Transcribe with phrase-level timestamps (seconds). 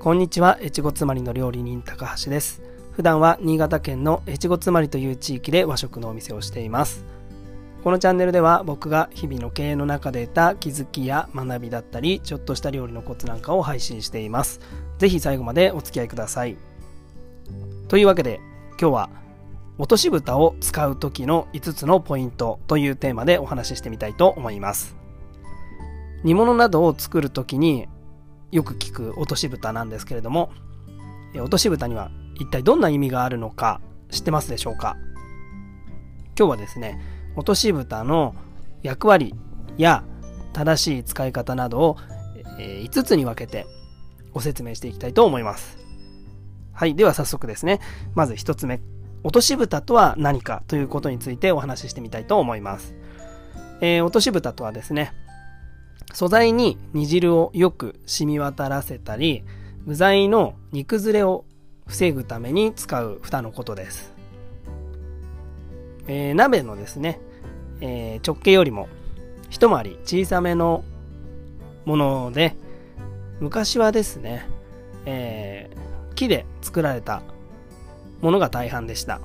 [0.00, 2.62] こんにちは、越後妻りの料理人高橋です。
[2.92, 7.04] 普段は新潟県の越後妻りという地域で和食のお店をしています。
[7.82, 14.60] このチャンネルでは僕が日々の経営の中で得た気づきや学びだったり、ちょっとした料理のコツなんかを配信しています。
[14.98, 16.56] ぜひ最後までお付き合いください。
[17.88, 18.38] というわけで、
[18.80, 19.10] 今日は
[19.78, 24.96] 落とし蓋を使う時の5つのポイントというテーマでお話ししてみたいと思います。
[26.22, 27.88] 煮物などを作る時に
[28.50, 30.50] よく聞く落とし蓋なんですけれども、
[31.34, 33.80] 落とし蓋には一体どんな意味があるのか
[34.10, 34.96] 知ってますでしょうか？
[36.38, 37.00] 今日はですね、
[37.36, 38.34] 落とし蓋の
[38.82, 39.34] 役割
[39.76, 40.04] や
[40.52, 41.96] 正しい使い方などを
[42.58, 43.66] 5つに分けて
[44.32, 45.78] ご説明していきたいと思います。
[46.72, 46.94] はい。
[46.94, 47.80] では早速ですね。
[48.14, 48.80] まず1つ目。
[49.24, 52.94] 落とし蓋とは何かということについてお話ししてみたいと思います。
[53.80, 55.12] えー、落とし蓋とはですね、
[56.12, 59.44] 素材に煮汁をよく染み渡らせたり、
[59.86, 61.44] 具材の煮崩れを
[61.86, 64.12] 防ぐために使う蓋のことです。
[66.06, 67.20] えー、鍋のですね、
[67.80, 68.88] えー、直径よりも
[69.50, 70.84] 一回り小さめの
[71.84, 72.56] もので、
[73.40, 74.46] 昔はですね、
[75.06, 77.22] えー、木で作られた
[78.20, 79.20] ものが大半でした。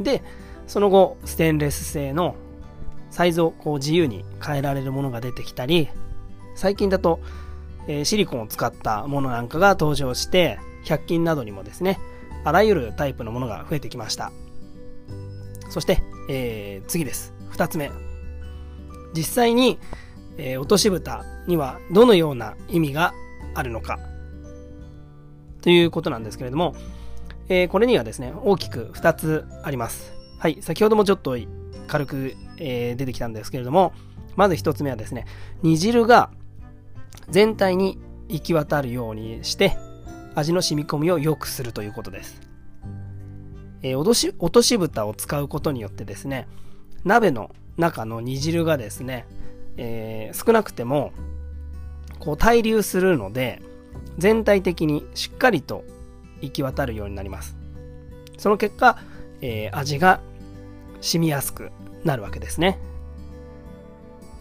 [0.00, 0.22] で、
[0.66, 2.34] その後、ステンレス製の
[3.10, 5.88] サイズをこう自由に変えられるものが出てきたり、
[6.54, 7.20] 最近だと、
[7.86, 11.98] えー、シリコンを使ったものなんかが登場して、100均などにもですね、
[12.44, 14.32] あらゆるタイプのものが増えてきました。
[15.68, 17.34] そして、えー、次です。
[17.52, 17.90] 2つ目。
[19.14, 19.78] 実際に、
[20.36, 23.12] えー、落とし蓋にはどのような意味が
[23.54, 23.98] あるのか
[25.62, 26.74] ということなんですけれども、
[27.48, 30.12] えー、これにはですね、大きく2つあります。
[30.38, 31.36] はい、先ほどもちょっと
[31.86, 33.92] 軽く、えー、出てきたんですけれども、
[34.36, 35.26] まず1つ目はですね、
[35.62, 36.30] 煮汁が
[37.28, 39.76] 全体に行き渡るようにして、
[40.34, 42.40] 味の染み込みを良くするということです。
[43.82, 46.46] えー、落とし、落とし蓋を使うことによってですね、
[47.04, 49.26] 鍋の中の煮汁がですね、
[49.76, 51.12] えー、少なくても、
[52.18, 53.62] こう対流するので、
[54.18, 55.84] 全体的にしっかりと
[56.42, 57.56] 行き渡るようになります。
[58.36, 58.98] その結果、
[59.40, 60.20] えー、味が
[61.00, 61.70] 染みやすく
[62.04, 62.78] なるわけですね。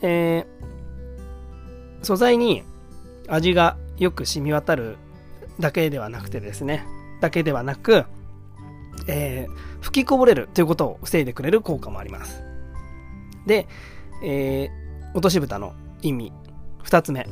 [0.00, 2.62] えー、素材に
[3.28, 4.96] 味がよく染み渡る
[5.58, 6.86] だけではなくてですね、
[7.20, 8.04] だけではなく、
[9.06, 12.42] えー、吹きこぼれるということを防いでくれる効果もあります。
[13.46, 13.66] で、
[14.22, 16.32] えー、落とし蓋の意味、
[16.84, 17.26] 2つ目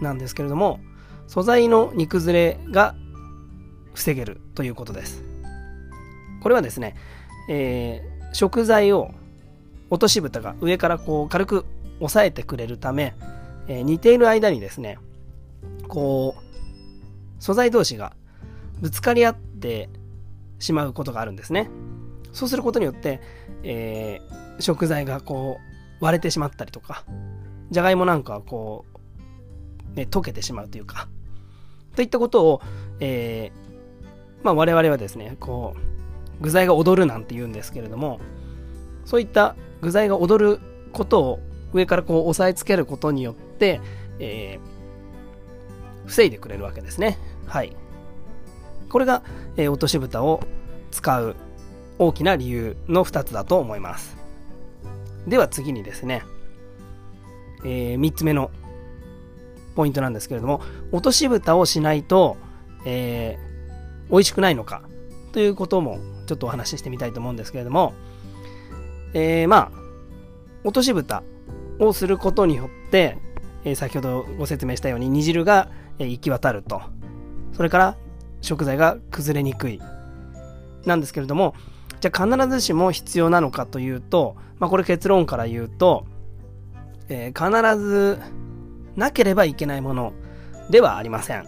[0.00, 0.80] なんですけれども、
[1.26, 2.94] 素材の煮崩れが
[3.94, 5.24] 防げるということです。
[6.40, 6.94] これはですね、
[7.48, 9.10] えー、食材を
[9.90, 11.64] 落とし蓋が上からこう軽く
[12.00, 13.14] 押さえてくれるため、
[13.68, 14.98] えー、煮ている間にですね、
[15.88, 18.14] こう、素材同士が
[18.80, 19.88] ぶつかり合って
[20.58, 21.70] しまうことがあるんですね。
[22.32, 23.20] そうすることによって、
[23.62, 25.58] えー、食材がこ
[26.00, 27.04] う割れてしまったりとか、
[27.70, 28.84] じゃがいもなんかはこ
[29.94, 31.08] う、ね、溶けてしまうというか、
[31.94, 32.60] といったことを、
[33.00, 38.20] えー、まあ我々はですね、こう、具材が踊るなんて言うんですけれども、
[39.06, 40.60] そういった具材が踊る
[40.92, 41.40] ことを
[41.72, 43.80] 上からこう押さえつけることによって、
[44.18, 47.18] えー、防いでくれるわけですね。
[47.46, 47.76] はい。
[48.88, 49.22] これが、
[49.56, 50.40] えー、落とし蓋を
[50.90, 51.36] 使う
[51.98, 54.16] 大きな理由の2つだと思います。
[55.26, 56.22] では次にですね、
[57.64, 58.50] えー、3つ目の
[59.74, 62.36] ポイントなんですけれども、落とし蓋をしないと、
[62.84, 64.82] えー、美味しくないのか
[65.32, 67.92] ということもちょっとお話ししてみたいと思うんですけれども、
[69.16, 69.72] えー、まあ、
[70.62, 71.22] 落とし蓋
[71.78, 73.16] をすることによって、
[73.64, 76.82] えー、先ほどご説明したように煮汁が、えー、行き渡ると。
[77.54, 77.96] それから
[78.42, 79.80] 食材が崩れにくい。
[80.84, 81.54] なんですけれども、
[82.02, 86.06] じゃあ必ずしも必要なのかというと、まあ、これ結論から言うと、
[87.08, 88.18] えー、必ず
[88.96, 90.12] なければいけないもの
[90.68, 91.46] ではありません。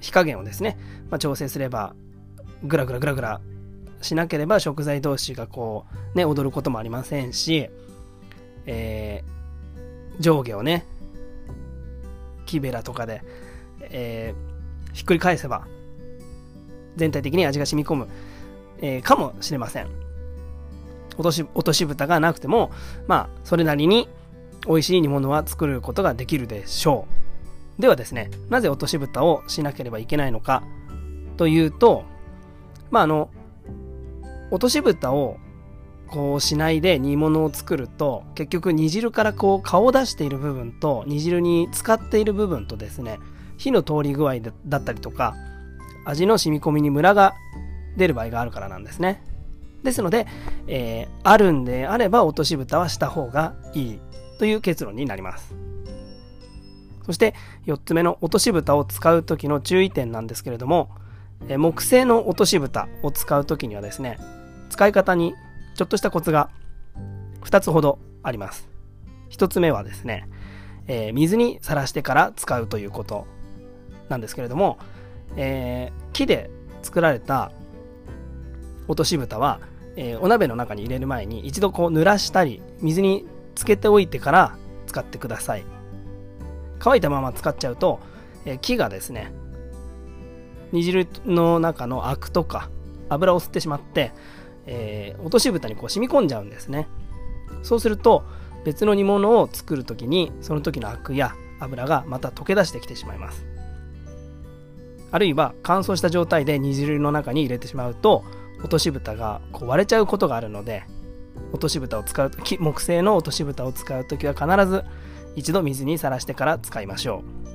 [0.00, 0.76] 火加減をですね、
[1.10, 1.94] まあ、調整すれば、
[2.64, 3.40] ぐらぐらぐらぐら
[4.02, 7.68] しなければ食材同士がこう、ね、踊ることもありませんし、
[8.66, 10.84] えー、上下をね、
[12.44, 13.22] 木べらとかで、
[13.80, 15.66] えー、ひっくり返せば、
[16.96, 18.08] 全体的に味が染み込む、
[18.80, 19.88] えー、かもしれません。
[21.16, 22.70] 落とし、落とし蓋がなくても、
[23.06, 24.08] まあ、それなりに
[24.66, 27.06] 美味しい煮物は作ることができるでしょ
[27.78, 27.82] う。
[27.82, 30.62] ではですね、なぜ落とし蓋をしなければいけないのか
[31.36, 32.04] というと、
[32.90, 33.30] まあ、あの、
[34.50, 35.38] 落とし蓋を
[36.08, 43.18] こうしないで煮物を作ると結局煮汁からこう顔を出している部分と煮汁に使っている部分とですね
[43.56, 45.34] 火の通り具合だったりとか
[46.04, 47.34] 味の染み込みにムラが
[47.96, 49.22] 出る場合があるからなんですね。
[49.82, 50.26] ですので、
[50.66, 54.00] えー、あるんであれば落とし蓋はした方がいい
[54.38, 55.54] という結論になります。
[57.04, 57.34] そして
[57.66, 60.90] 4つ目の落とし蓋を使う時の注意点なんですけれども
[61.48, 64.18] 木製の落とし蓋を使う時にはですね
[64.70, 65.34] 使い方に
[65.74, 66.50] ちょっとしたコツが
[67.42, 68.68] 2つほどあります。
[69.30, 70.28] 1つ目はですね、
[70.86, 73.26] えー、水にさらしてから使うということ
[74.08, 74.78] なんですけれども、
[75.36, 76.50] えー、木で
[76.82, 77.52] 作られた
[78.88, 79.60] 落とし蓋は、
[79.96, 84.56] えー、お鍋の中に入れる前に一度こう濡らしたり水につけておいてから
[84.86, 85.64] 使ってください。
[86.78, 88.00] 乾いたまま使っちゃうと、
[88.44, 89.32] え木がですね
[90.72, 92.68] 煮汁の中のアクとか
[93.08, 94.12] 油を吸ってしまって、
[94.66, 96.88] えー、落とし蓋にこう染み込んじゃうんですね。
[97.62, 98.24] そうすると
[98.64, 103.46] 別の煮物を作る時にその時のアクや油がまた溶け出してきてしまいます。
[105.12, 108.24] あるいは乾燥した状態で煮汁の中に入れてしまうと
[108.60, 110.82] 落とし蓋がこう割れちゃうことがあるので
[111.52, 114.84] 落とし蓋を使う木製の落とし蓋を使う時は必ず
[115.36, 117.45] 一度水にさらしてから使いましょう。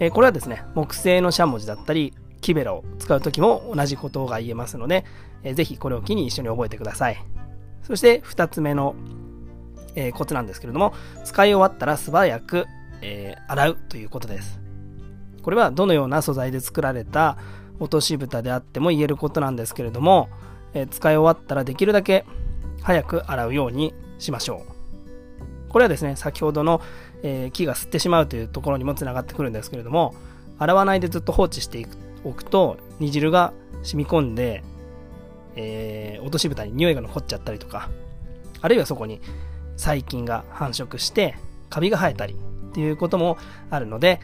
[0.00, 5.04] え、これはですね、木製のしゃもじだったり、木べらを使う時も同じことが言えますので、
[5.42, 7.22] えー、ぜひこれを機に一緒に覚えてください。
[7.82, 8.94] そして2つ目の、
[9.94, 10.94] えー、コツなんですけれども、
[11.24, 12.66] 使い終わったら素早く、
[13.02, 14.58] えー、洗うということです。
[15.42, 17.36] これはどのような素材で作られた
[17.78, 20.30] 落とし蓋であっても言えることなんですけれども、
[20.72, 22.24] え、使い終わったらできるだけ
[22.82, 24.80] 早く洗うようにしましょう。
[25.70, 26.80] これはですね、先ほどの、
[27.22, 30.14] えー、木が吸ってしまうというところにもつながってくるんですけれども
[30.58, 31.86] 洗わないでずっと放置して
[32.24, 33.52] おくと煮汁が
[33.82, 34.62] 染み込んで、
[35.56, 37.90] えー、落とし蓋に匂いが残っちゃったりとか
[38.60, 39.20] あるいはそこに
[39.76, 41.36] 細菌が繁殖して
[41.70, 42.34] カビが生えたり
[42.70, 43.38] っていうことも
[43.70, 44.20] あるので、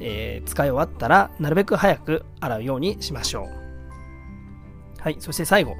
[0.00, 5.00] えー、使い終わったらなるべく早く洗うようにしましょう。
[5.00, 5.74] はいそして最後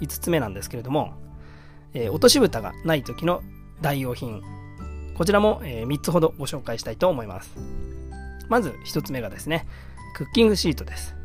[0.00, 1.14] 5つ目なんですけれども、
[1.94, 3.42] えー、落とし蓋がない時の
[3.80, 4.42] 代用品。
[5.18, 7.52] こちらも、え3つほどご紹介したいと思います。
[8.48, 9.66] まず1つ目がですね、
[10.14, 11.16] クッキングシートです。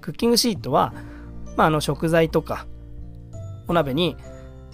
[0.00, 0.92] クッキングシートは、
[1.56, 2.66] まあ、あの食材とか
[3.68, 4.16] お鍋に、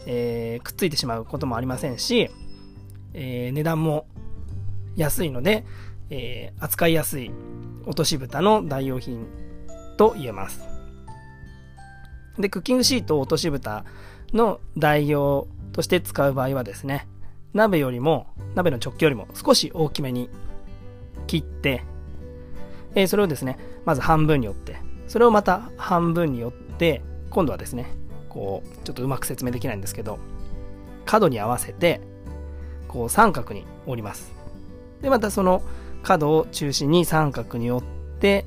[0.06, 2.30] えー、くっついてしまうこともありませんし、
[3.12, 4.06] えー、値段も
[4.96, 5.66] 安いので、
[6.08, 7.30] えー、扱いやすい
[7.84, 9.26] 落とし蓋の代用品
[9.98, 10.62] と言えます。
[12.38, 13.84] で、クッキングシートを落とし蓋
[14.32, 17.06] の代用として使う場合はですね、
[17.54, 20.28] 鍋よりも、鍋の直径よりも少し大きめに
[21.26, 21.82] 切って、
[22.94, 27.86] えー、それをですね、まず半分に折って、それをまた半分に折って、今度はですね、
[28.28, 30.18] こう、ちょっとうまく説明できないんですけど、
[31.06, 32.00] 角に合わせて、
[32.88, 34.32] こう三角に折ります。
[35.00, 35.62] で、またその
[36.02, 38.44] 角を中心に三角に折って、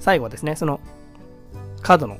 [0.00, 0.80] 最後はですね、その
[1.82, 2.18] 角の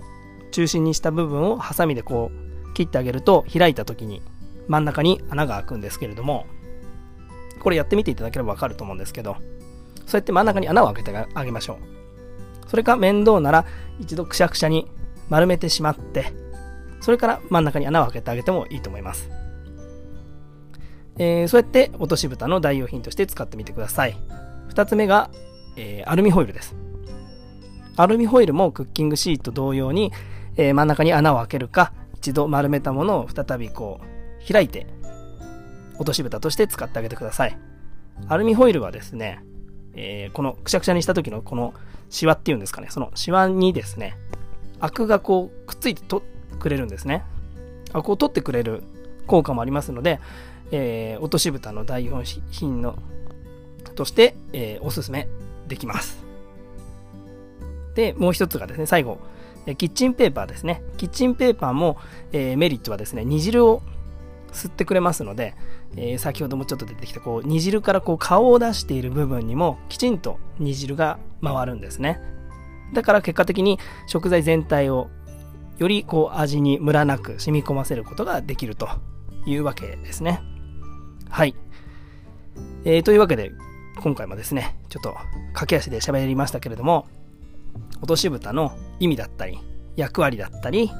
[0.53, 4.23] 中心にした部分をハサミでこう切ってあげると開いた時に
[4.70, 6.46] 真ん中に穴が開くんですけれども、
[7.58, 9.37] これやってみていただければわかると思うんですけど、
[10.06, 12.70] そうやって真ん中に穴を開けてあげましょう。
[12.70, 13.67] それか面倒なら
[13.99, 14.88] 一度くしゃくしゃに
[15.28, 16.32] 丸めてしまって、
[17.00, 19.28] それから真ん中に穴を開けてあげてもいいと思います。
[21.19, 24.16] えー、そうやって落とし蓋の代用品として使ってみてください。
[24.68, 25.30] 2つ目が、
[25.76, 26.76] えー、アルミホイルです。
[27.97, 30.12] アルミホイルもクッキングシート同様に、
[30.56, 34.87] えー、真ん中に穴を開けるか、一度丸めたものを再びこう開いて
[35.97, 37.59] 落とし蓋として使ってあげてください。
[38.28, 39.42] アルミホイルはですね、
[39.94, 41.75] えー、このくしゃくしゃにした時のこの
[42.09, 44.16] シワっていうんですかね、そのシワにですね、
[44.80, 46.23] アクがこうくっついてと
[46.59, 47.25] くれるんですね。
[47.92, 48.82] アクを取ってくれる
[49.26, 50.20] 効果もありますので、
[50.70, 52.99] えー、落とし蓋の代用品の
[53.94, 55.28] として、えー、おすすめ
[55.68, 56.25] できます。
[57.94, 59.18] で、もう一つがですね、最後、
[59.76, 60.82] キッチンペーパーですね。
[60.97, 61.99] キッチンペーパーも、
[62.32, 63.82] えー、メリットはですね、煮汁を
[64.52, 65.54] 吸ってくれますので、
[65.97, 72.21] えー、先ほどもちょっと出てきたこう煮汁からこう顔を出している部分にもきちんと煮汁が回るんですね。
[72.92, 75.09] だから結果的に食材全体を
[75.78, 78.88] よりこう味にムラなく染み込ませることができると
[79.47, 80.42] いうわけですね。
[81.28, 81.54] はい、
[82.85, 83.52] えー、というわけで
[84.00, 85.14] 今回もですねちょっと
[85.52, 87.07] 駆け足で喋りましたけれども
[87.99, 89.59] 落とし蓋の意味だったり
[89.97, 90.90] 役割だったり、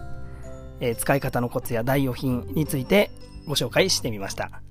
[0.81, 3.11] え、使い方のコツや代用品について
[3.51, 4.63] ご紹介してみました。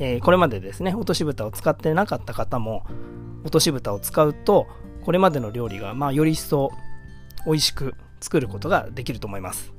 [0.00, 2.84] えー、これまでですね、落とし蓋を使ってなかった方も、
[3.44, 4.66] 落とし蓋を使うと、
[5.04, 6.72] これまでの料理が、まあ、より一層
[7.46, 9.72] 美味しく作ることができると思います。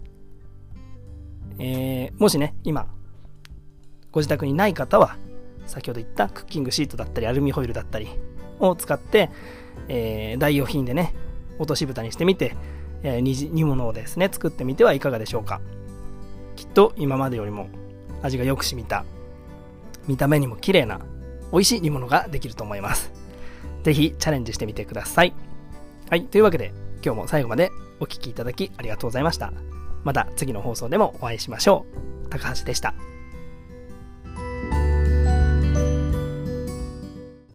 [1.60, 2.88] えー、もしね、今、
[4.12, 5.18] ご自宅にない方は、
[5.66, 8.08] 先ほど言ったクッキングシートだったり、アルミホイルだったり、
[8.62, 9.30] を使って、
[9.90, 11.14] えー、代用品でね、
[11.58, 12.56] 落とし蓋にしてみて、
[13.04, 15.60] えー、煮物をですね、作ってみてはいかがでしょうか。
[16.56, 17.68] きっと今までよりも
[18.22, 19.06] 味がよく染みた、
[20.08, 21.00] 見た目にも綺麗な、
[21.52, 23.12] 美味しい煮物ができると思います。
[23.84, 25.34] ぜひチャレンジしてみてください。
[26.10, 26.74] はい、というわけで
[27.04, 29.54] 今日も最後までお聴きいただきありがとうございました。
[30.04, 31.86] また次の放送でもお会いしましょ
[32.26, 32.30] う。
[32.30, 32.94] 高橋でした。